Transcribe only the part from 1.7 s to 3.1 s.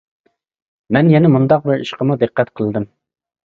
ئىشقىمۇ دىققەت قىلدىم.